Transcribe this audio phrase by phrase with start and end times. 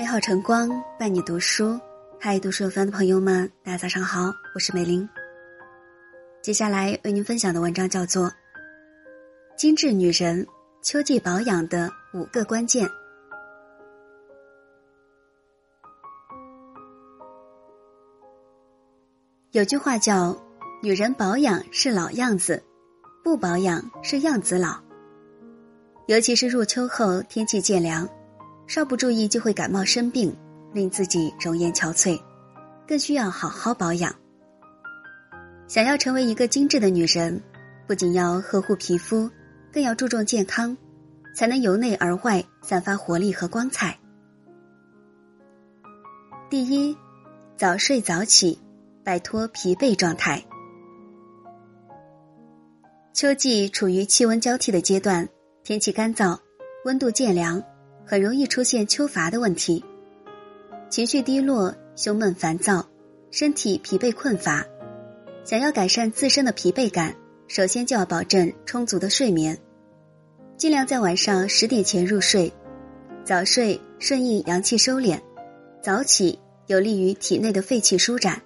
[0.00, 1.78] 美好晨光伴你读书，
[2.18, 5.06] 嗨，读书有范的朋友们，大家早上好，我是美玲。
[6.40, 8.24] 接下来为您分享的文章叫做
[9.58, 10.46] 《精致女人
[10.80, 12.88] 秋季保养的五个关键》。
[19.50, 20.34] 有句话叫
[20.82, 22.62] “女人保养是老样子，
[23.22, 24.80] 不保养是样子老”。
[26.08, 28.08] 尤其是入秋后，天气渐凉。
[28.70, 30.32] 稍不注意就会感冒生病，
[30.72, 32.16] 令自己容颜憔悴，
[32.86, 34.14] 更需要好好保养。
[35.66, 37.42] 想要成为一个精致的女人，
[37.88, 39.28] 不仅要呵护皮肤，
[39.72, 40.76] 更要注重健康，
[41.34, 43.98] 才能由内而外散发活力和光彩。
[46.48, 46.96] 第一，
[47.56, 48.56] 早睡早起，
[49.02, 50.40] 摆脱疲惫状态。
[53.12, 55.28] 秋季处于气温交替的阶段，
[55.64, 56.38] 天气干燥，
[56.84, 57.60] 温度渐凉。
[58.10, 59.84] 很容易出现秋乏的问题，
[60.88, 62.84] 情绪低落、胸闷烦躁、
[63.30, 64.66] 身体疲惫困乏。
[65.44, 67.14] 想要改善自身的疲惫感，
[67.46, 69.56] 首先就要保证充足的睡眠，
[70.56, 72.52] 尽量在晚上十点前入睡。
[73.22, 75.16] 早睡顺应阳气收敛，
[75.80, 78.42] 早起有利于体内的废气舒展。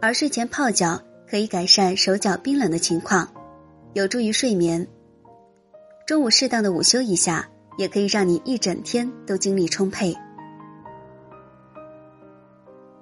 [0.00, 3.28] 而睡前泡脚可以改善手脚冰冷的情况，
[3.94, 4.86] 有助于睡眠。
[6.06, 7.50] 中午适当的午休一下。
[7.78, 10.14] 也可以让你一整天都精力充沛。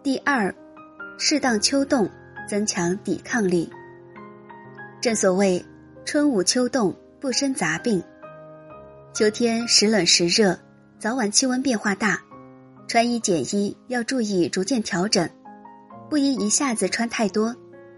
[0.03, 0.55] 第二，
[1.19, 2.09] 适当秋冻，
[2.47, 3.69] 增强抵抗力。
[5.01, 5.65] 正所谓
[6.05, 8.01] 春捂秋冻，不生杂病。
[9.15, 10.57] 秋天时冷时热，
[10.99, 12.23] 早晚气温变化大，
[12.87, 15.29] 穿衣减衣要注意逐渐调整，
[16.11, 17.57] 不宜一下子穿太多，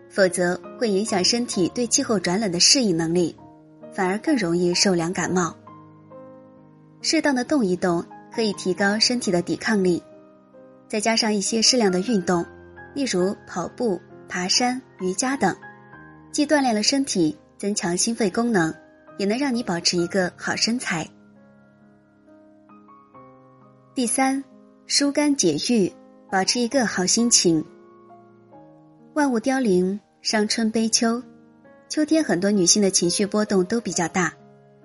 [0.09, 3.37] 否则会影响身体对气候转冷的适应能力，
[3.93, 5.55] 反而更容易受凉感冒。
[7.01, 10.03] 适当的动一动，可以提高身体的抵抗力，
[10.89, 12.45] 再加上一些适量的运动，
[12.95, 15.57] 例如跑步、爬山、瑜伽等，
[16.33, 18.75] 既锻炼了身体，增强心肺功能，
[19.17, 21.09] 也能让你保持一个好身材。
[23.95, 24.43] 第三，
[24.87, 25.93] 疏肝解郁，
[26.31, 27.65] 保持一个好心情。
[29.15, 31.23] 万物凋零，伤春悲秋，
[31.89, 34.33] 秋天很多女性的情绪波动都比较大，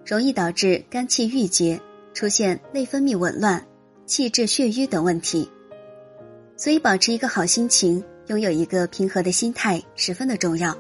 [0.06, 1.80] 容易导致肝气郁结。
[2.14, 3.66] 出现内分泌紊乱、
[4.06, 5.50] 气滞血瘀等问题，
[6.56, 10.78] 所以保持一个好心情，拥有一个平和的心态十分的重要。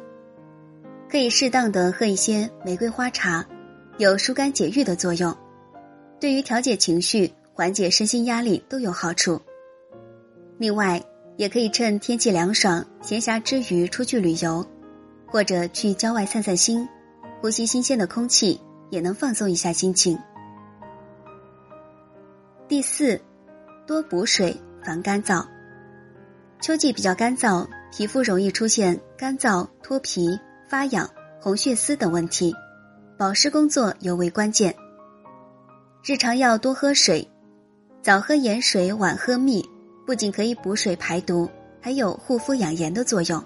[1.09, 3.45] 可以适当的喝一些玫瑰花茶，
[3.97, 5.35] 有疏肝解郁的作用，
[6.19, 9.39] 对于调节情绪、缓解身心压力都有好处。
[10.57, 11.03] 另外，
[11.37, 14.65] 也可以趁天气凉爽、闲暇之余出去旅游，
[15.27, 16.87] 或者去郊外散散心，
[17.41, 18.59] 呼吸新鲜的空气，
[18.91, 20.17] 也能放松一下心情。
[22.73, 23.21] 第四，
[23.85, 25.45] 多补水防干燥。
[26.59, 30.35] 秋季比较干燥，皮肤容易出现干燥、脱皮、
[30.67, 31.07] 发痒、
[31.39, 32.51] 红血丝等问题，
[33.15, 34.75] 保湿工作尤为关键。
[36.03, 37.29] 日常要多喝水，
[38.01, 39.63] 早喝盐水，晚喝蜜，
[40.03, 41.47] 不仅可以补水排毒，
[41.79, 43.39] 还有护肤养颜的作用。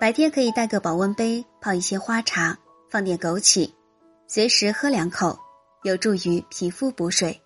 [0.00, 2.58] 白天可以带个保温杯，泡一些花茶，
[2.90, 3.70] 放点枸杞，
[4.26, 5.38] 随时喝两口，
[5.84, 7.40] 有助于皮肤补水。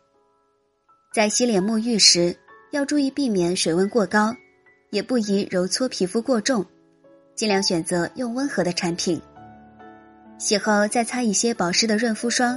[1.12, 2.36] 在洗脸沐浴时，
[2.70, 4.32] 要注意避免水温过高，
[4.90, 6.64] 也不宜揉搓皮肤过重，
[7.34, 9.20] 尽量选择用温和的产品。
[10.38, 12.56] 洗后再擦一些保湿的润肤霜，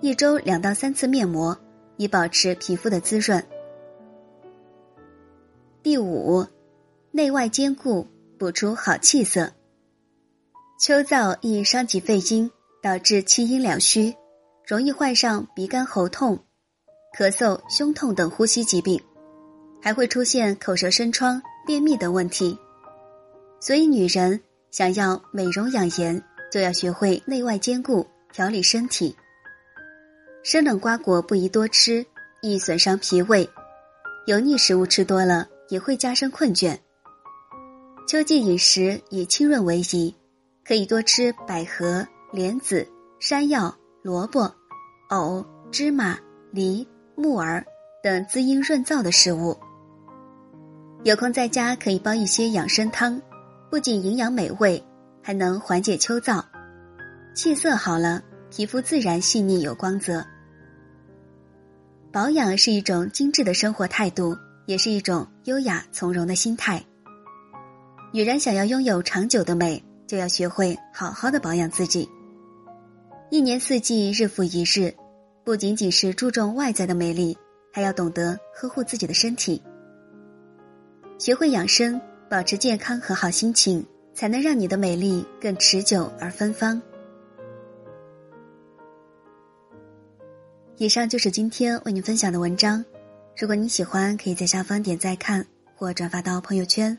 [0.00, 1.58] 一周两到三次面膜，
[1.96, 3.44] 以保持皮肤的滋润。
[5.82, 6.46] 第五，
[7.10, 8.06] 内外兼顾，
[8.38, 9.50] 补出好气色。
[10.78, 12.48] 秋燥易伤及肺阴，
[12.80, 14.14] 导致气阴两虚，
[14.64, 16.38] 容易患上鼻干喉痛。
[17.18, 18.96] 咳嗽、胸痛等呼吸疾病，
[19.82, 22.56] 还会出现口舌生疮、便秘等问题。
[23.58, 24.40] 所以，女人
[24.70, 29.16] 想要美容养颜，就要学会内外兼顾，调理身体。
[30.44, 32.06] 生冷瓜果不宜多吃，
[32.40, 33.44] 易损伤脾胃；
[34.26, 36.78] 油腻食物吃多了，也会加深困倦。
[38.06, 40.14] 秋季饮食以清润为宜，
[40.64, 42.86] 可以多吃百合、莲子、
[43.18, 44.54] 山药、萝卜、
[45.10, 46.16] 藕、芝麻、
[46.52, 46.86] 梨。
[47.20, 47.66] 木耳
[48.00, 49.58] 等滋阴润燥的食物，
[51.02, 53.20] 有空在家可以煲一些养生汤，
[53.68, 54.80] 不仅营养美味，
[55.20, 56.40] 还能缓解秋燥。
[57.34, 60.24] 气色好了，皮肤自然细腻有光泽。
[62.12, 64.36] 保养是一种精致的生活态度，
[64.66, 66.80] 也是一种优雅从容的心态。
[68.12, 72.08] 女人想要拥有长久的美，就要学会好好的保养自己。
[73.28, 74.94] 一年四季，日复一日。
[75.48, 77.34] 不仅仅是注重外在的美丽，
[77.72, 79.62] 还要懂得呵护自己的身体。
[81.18, 81.98] 学会养生，
[82.28, 86.82] 保持健康和好心情，才能让你的美丽更持久而芬芳。
[90.76, 92.84] 以上就是今天为您分享的文章。
[93.34, 96.98] 如果你喜欢，可以在下方点赞看或转发到朋友圈。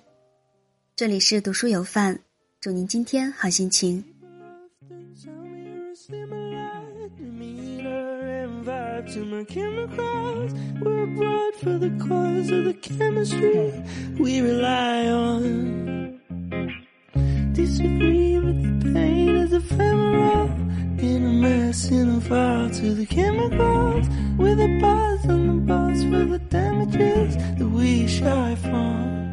[0.95, 2.19] 这里是读书有范，
[2.59, 4.03] 祝您今天好心情。
[9.13, 10.53] To my chemicals.
[10.81, 13.73] We're abroad for the cause of the chemistry
[14.19, 16.21] we rely on.
[17.53, 20.45] Disagree with the pain as ephemeral.
[20.99, 24.07] In a mess, in a file to the chemicals.
[24.37, 29.28] With a buzz on the bus for the damages that we shy from.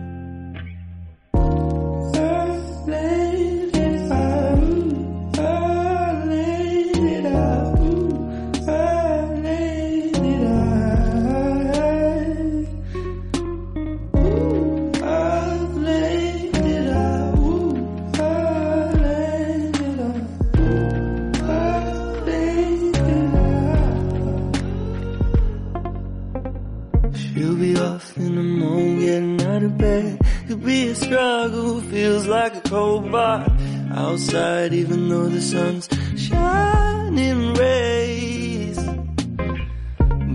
[30.96, 33.46] Struggle feels like a cold bar
[33.92, 38.78] outside, even though the sun's shining rays.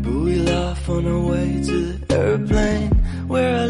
[0.03, 2.91] But we laugh on our way to the airplane
[3.27, 3.65] where I